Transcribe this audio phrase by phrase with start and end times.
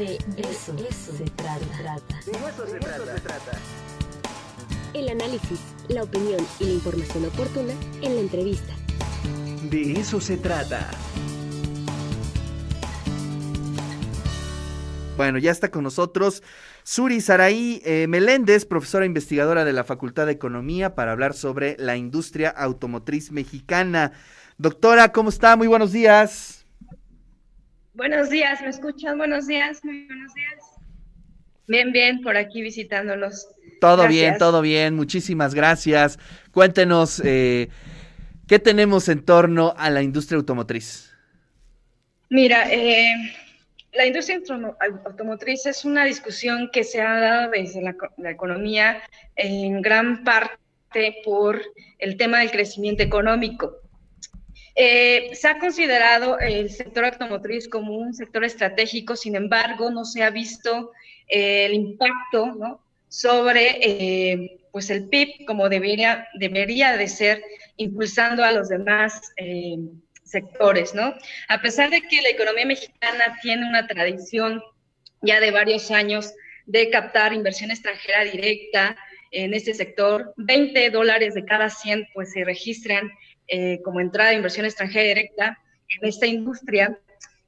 [0.00, 0.72] De eso,
[1.12, 2.20] se, trata.
[2.24, 3.52] De eso se trata.
[4.94, 8.74] El análisis, la opinión y la información oportuna en la entrevista.
[9.68, 10.90] De eso se trata.
[15.18, 16.42] Bueno, ya está con nosotros
[16.82, 21.98] Suri Saraí eh, Meléndez, profesora investigadora de la Facultad de Economía, para hablar sobre la
[21.98, 24.12] industria automotriz mexicana.
[24.56, 25.56] Doctora, ¿cómo está?
[25.56, 26.59] Muy buenos días.
[28.00, 29.18] Buenos días, ¿me escuchan?
[29.18, 30.64] Buenos días, muy buenos días.
[31.66, 33.48] Bien, bien, por aquí visitándolos.
[33.78, 36.18] Todo bien, todo bien, muchísimas gracias.
[36.50, 37.68] Cuéntenos, eh,
[38.48, 41.12] ¿qué tenemos en torno a la industria automotriz?
[42.30, 43.12] Mira, eh,
[43.92, 44.40] la industria
[45.04, 49.02] automotriz es una discusión que se ha dado desde la, economía
[49.36, 51.60] en gran parte por
[51.98, 53.79] el tema del crecimiento económico.
[54.74, 60.22] Eh, se ha considerado el sector automotriz como un sector estratégico, sin embargo, no se
[60.22, 60.92] ha visto
[61.28, 67.42] eh, el impacto sobre eh, pues el PIB como debería, debería de ser,
[67.76, 69.20] impulsando a los demás
[70.22, 71.14] sectores, ¿no?
[71.48, 74.62] A pesar de que la economía mexicana tiene una tradición
[75.22, 76.34] ya de varios años
[76.66, 78.96] de captar inversión extranjera directa
[79.32, 83.10] en este sector, 20 dólares de cada 100 pues se registran
[83.50, 86.98] eh, como entrada de inversión extranjera directa en esta industria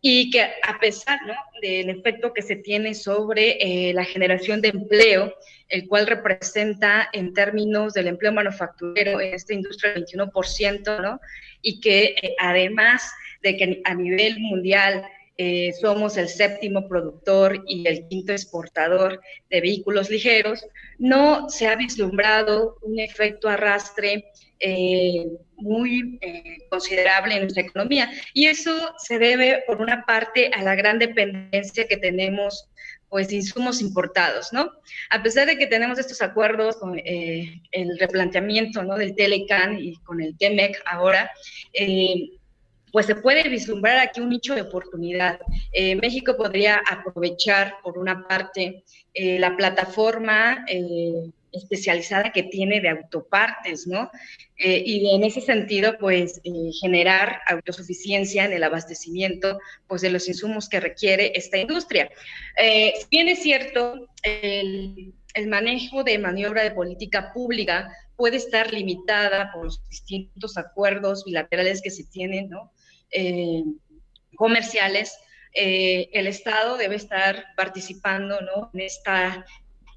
[0.00, 1.34] y que a pesar ¿no?
[1.60, 5.34] del efecto que se tiene sobre eh, la generación de empleo,
[5.68, 11.20] el cual representa en términos del empleo manufacturero en esta industria el 21%, ¿no?
[11.62, 15.04] y que eh, además de que a nivel mundial
[15.38, 20.66] eh, somos el séptimo productor y el quinto exportador de vehículos ligeros,
[20.98, 24.24] no se ha vislumbrado un efecto arrastre
[24.60, 26.18] eh, muy
[26.68, 28.10] considerable en nuestra economía.
[28.34, 32.68] Y eso se debe, por una parte, a la gran dependencia que tenemos
[33.08, 34.70] pues insumos importados, ¿no?
[35.10, 38.96] A pesar de que tenemos estos acuerdos con eh, el replanteamiento, ¿no?
[38.96, 41.30] Del Telecan y con el TEMEC ahora,
[41.72, 42.37] eh,
[42.92, 45.38] pues se puede vislumbrar aquí un nicho de oportunidad.
[45.72, 48.84] Eh, México podría aprovechar, por una parte,
[49.14, 50.64] la plataforma
[51.52, 54.10] especializada que tiene de autopartes, ¿no?
[54.56, 60.28] Eh, y en ese sentido, pues, eh, generar autosuficiencia en el abastecimiento, pues, de los
[60.28, 62.10] insumos que requiere esta industria.
[62.56, 68.72] Eh, si bien es cierto, el, el manejo de maniobra de política pública puede estar
[68.72, 72.72] limitada por los distintos acuerdos bilaterales que se tienen, ¿no?
[74.36, 75.18] Comerciales,
[75.52, 78.70] el Estado debe estar participando ¿no?
[78.74, 79.44] en esta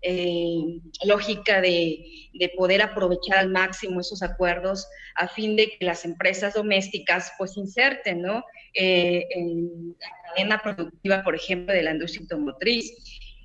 [0.04, 2.08] eh, lógica de,
[2.58, 8.24] poder aprovechar al máximo esos acuerdos a fin de que las empresas domésticas pues inserten
[8.24, 8.44] ¿no?
[8.74, 12.92] Eh, en la cadena productiva, por ejemplo, de la industria automotriz.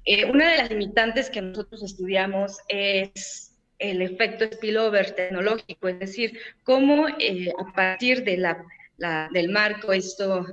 [0.07, 6.39] Eh, una de las limitantes que nosotros estudiamos es el efecto spillover tecnológico, es decir,
[6.63, 8.65] cómo a partir de la,
[8.99, 10.47] del marco esto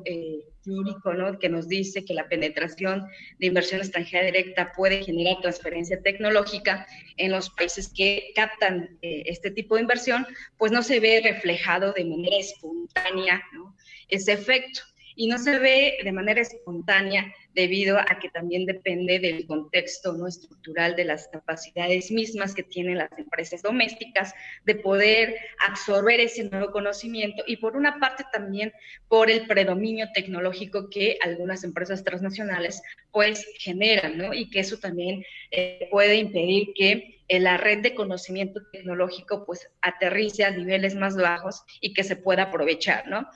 [0.64, 1.38] teórico, ¿no?
[1.40, 3.06] que nos dice que la penetración
[3.40, 6.88] de inversión extranjera directa puede generar transferencia tecnológica
[7.18, 10.26] en los países que captan eh, este tipo de inversión,
[10.58, 13.76] pues no se ve reflejado de manera espontánea ¿no?
[14.08, 14.82] ese efecto
[15.16, 20.28] y no se ve de manera espontánea debido a que también depende del contexto no
[20.28, 24.34] estructural de las capacidades mismas que tienen las empresas domésticas
[24.66, 28.74] de poder absorber ese nuevo conocimiento y por una parte también
[29.08, 32.82] por el predominio tecnológico que algunas empresas transnacionales
[33.12, 34.34] pues generan, ¿no?
[34.34, 39.70] Y que eso también eh, puede impedir que eh, la red de conocimiento tecnológico pues
[39.82, 43.28] aterrice a niveles más bajos y que se pueda aprovechar, ¿no?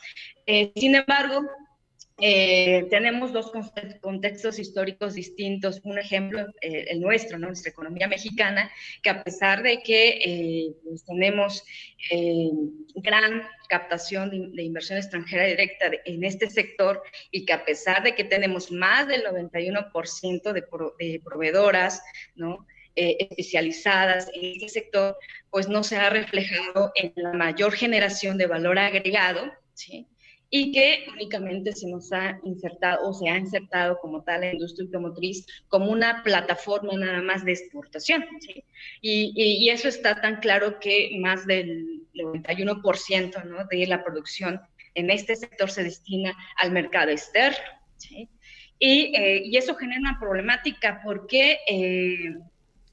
[0.45, 1.41] Eh, sin embargo,
[2.19, 3.51] eh, tenemos dos
[4.01, 5.81] contextos históricos distintos.
[5.83, 8.71] Un ejemplo, eh, el nuestro, nuestra economía mexicana,
[9.03, 11.63] que a pesar de que eh, pues tenemos
[12.95, 18.23] gran captación de, inversión extranjera directa en este sector y que a pesar de que
[18.23, 20.63] tenemos más del 91% de,
[20.99, 22.01] de proveedoras,
[22.35, 22.65] ¿no?
[22.95, 25.17] especializadas en este sector,
[25.51, 30.07] pues no se ha reflejado en la mayor generación de valor agregado, ¿sí?
[30.49, 34.85] Y que únicamente se nos ha insertado o se ha insertado como tal la industria
[34.85, 38.25] automotriz como una plataforma nada más de exportación.
[39.01, 43.65] Y, y, eso está tan claro que más del 91% ¿no?
[43.65, 44.61] de la producción
[44.95, 47.57] en este sector se destina al mercado externo.
[48.79, 52.37] Y, eh, y, eso genera una problemática porque, eh,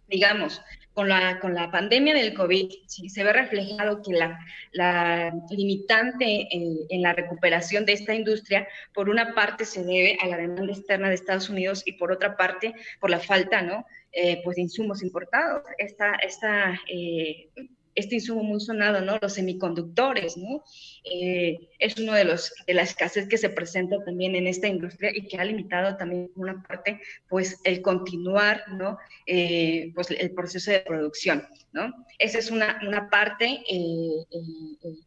[0.09, 0.61] digamos,
[0.95, 4.39] con la, con la pandemia del COVID, se ve reflejado que la,
[4.73, 10.37] la limitante en, la recuperación de esta industria, por una parte se debe a la
[10.37, 13.85] demanda externa de Estados Unidos y por otra parte por la falta ¿no?
[14.13, 15.65] Eh, pues de insumos importados.
[15.77, 17.49] Esta, esta eh,
[17.95, 19.19] este insumo muy sonado, ¿no?
[19.21, 20.65] Los semiconductores, ¿no?
[21.05, 25.11] Eh, es uno de los de la escasez que se presenta también en esta industria
[25.15, 28.99] y que ha limitado también una parte, pues, el continuar, ¿no?
[29.27, 31.93] Eh, pues el proceso de producción, ¿no?
[32.19, 34.25] Esa es una, una parte eh,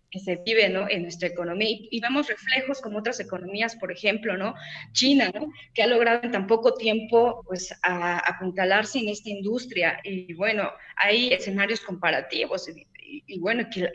[0.10, 0.90] que se vive, ¿no?
[0.90, 4.54] En nuestra economía y, vemos reflejos como otras economías, por ejemplo, ¿no?
[4.94, 5.52] China, ¿no?
[5.74, 11.34] Que ha logrado en tan poco tiempo, pues, apuntalarse en esta industria y bueno, hay
[11.34, 12.68] escenarios comparativos
[13.08, 13.90] y, bueno, que,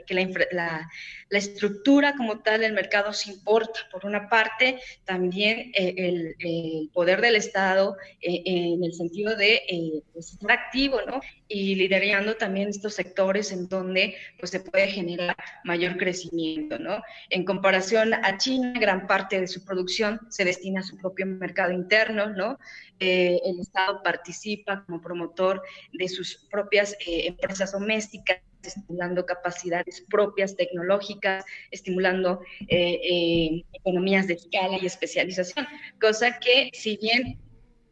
[0.52, 0.88] la,
[1.30, 3.80] la, estructura como tal del mercado se importa.
[3.90, 10.02] Por una parte, también eh, el, poder del Estado eh, en el sentido de eh,
[10.12, 11.20] pues, estar activo, ¿no?
[11.48, 17.02] Y liderando también estos sectores en donde pues, se puede generar mayor crecimiento, ¿no?
[17.30, 21.72] En comparación a China, gran parte de su producción se destina a su propio mercado
[21.72, 22.58] interno, ¿no?
[23.04, 25.60] el Estado participa como promotor
[25.92, 28.38] de sus propias empresas domésticas
[28.68, 35.66] estimulando capacidades propias tecnológicas, estimulando eh, eh, economías de escala y especialización,
[36.00, 37.38] cosa que si bien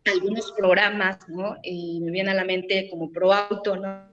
[0.05, 1.57] algunos programas, ¿no?
[1.63, 4.11] Y me viene a la mente como ProAuto, ¿no?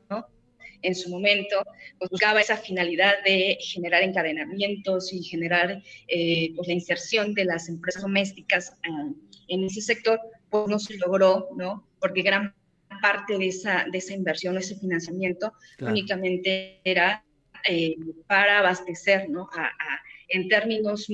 [0.81, 1.63] en su momento,
[1.97, 7.69] pues buscaba esa finalidad de generar encadenamientos y generar eh, pues la inserción de las
[7.69, 9.09] empresas domésticas ah,
[9.47, 10.19] en ese sector,
[10.49, 11.87] pues no se logró, ¿no?
[11.99, 12.53] Porque gran
[13.01, 17.23] parte de esa, de esa inversión, ese financiamiento, únicamente era
[17.67, 17.95] eh,
[18.27, 19.49] para abastecer ¿no?
[19.53, 19.69] a,
[20.29, 21.07] en términos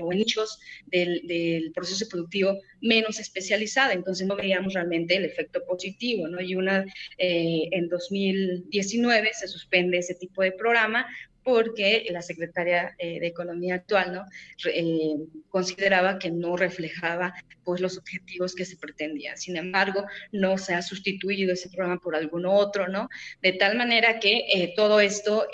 [0.00, 3.92] o en nichos del, del, proceso productivo menos especializado.
[3.92, 6.40] Entonces no veíamos realmente el efecto positivo, ¿no?
[6.40, 6.84] Y una,
[7.18, 11.06] eh, en 2019 se suspende ese tipo de programa
[11.46, 14.24] porque la secretaria eh, de Economía actual ¿no?
[14.68, 15.14] Eh,
[15.48, 19.36] consideraba que no reflejaba pues, los objetivos que se pretendían.
[19.36, 23.08] Sin embargo, no se ha sustituido ese programa por algún otro, ¿no?
[23.42, 25.46] De tal manera que eh, todo esto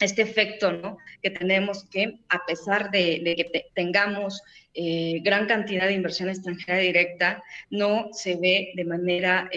[0.00, 0.98] este efecto ¿no?
[1.22, 4.42] que tenemos que, a pesar de, que tengamos
[5.22, 9.50] gran cantidad de inversión extranjera directa, no se ve de manera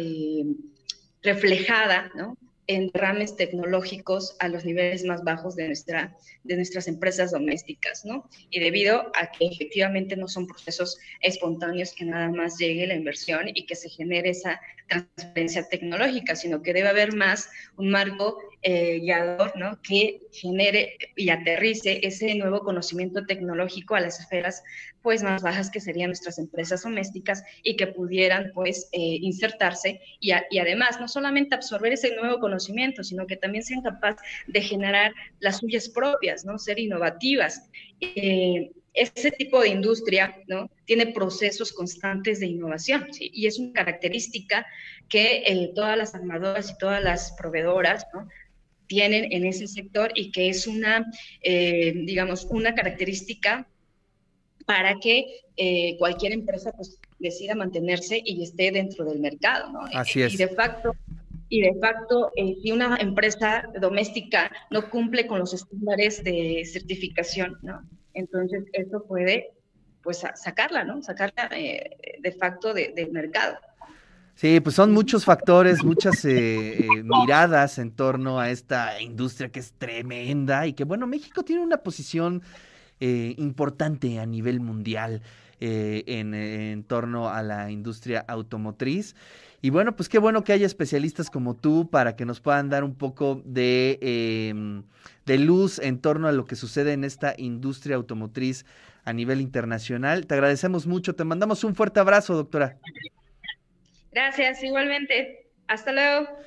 [1.21, 2.37] reflejada ¿no?
[2.67, 8.29] en rames tecnológicos a los niveles más bajos de, nuestra, de nuestras empresas domésticas, ¿no?
[8.49, 13.49] Y debido a que efectivamente no son procesos espontáneos que nada más llegue la inversión
[13.53, 18.99] y que se genere esa transferencia tecnológica, sino que debe haber más un marco eh,
[18.99, 19.81] guiador, ¿no?
[19.81, 24.63] Que genere y aterrice ese nuevo conocimiento tecnológico a las esferas
[25.01, 30.31] pues más bajas que serían nuestras empresas domésticas y que pudieran pues eh, insertarse y,
[30.49, 35.13] y, además no solamente absorber ese nuevo conocimiento, sino que también sean capaces de generar
[35.39, 36.57] las suyas propias, ¿no?
[36.57, 37.69] Ser innovativas.
[37.99, 40.69] Eh, ese tipo de industria ¿no?
[40.85, 43.31] tiene procesos constantes de innovación ¿sí?
[43.33, 44.65] y es una característica
[45.09, 48.27] que eh, todas las armadoras y todas las proveedoras ¿no?
[48.93, 51.11] Tienen en ese sector y que es una,
[51.41, 53.67] eh, digamos, una característica
[54.67, 59.71] para que eh, cualquier empresa pues, decida mantenerse y esté dentro del mercado.
[59.71, 59.79] ¿no?
[59.93, 60.35] Así es.
[60.35, 60.95] Y de facto,
[61.49, 62.31] y de facto,
[62.61, 67.81] si una empresa doméstica no cumple con los estándares de certificación, ¿no?
[68.13, 69.53] entonces eso puede
[70.03, 71.01] pues sacarla, ¿no?
[71.01, 73.57] Sacarla eh, de facto del mercado.
[74.35, 79.59] Sí, pues son muchos factores, muchas eh, eh, miradas en torno a esta industria que
[79.59, 82.41] es tremenda y que, bueno, México tiene una posición
[82.99, 85.21] importante a nivel mundial
[85.59, 89.13] en, en, torno a la industria automotriz.
[89.65, 92.83] Y bueno, pues qué bueno que haya especialistas como tú para que nos puedan dar
[92.83, 94.83] un poco de, em,
[95.25, 98.65] de luz en torno a lo que sucede en esta industria automotriz
[99.05, 100.27] a nivel internacional.
[100.27, 102.77] Te agradecemos mucho, te mandamos un fuerte abrazo, doctora.
[104.13, 105.51] Gracias, igualmente.
[105.67, 106.37] Hasta luego.